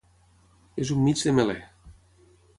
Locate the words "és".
0.85-0.93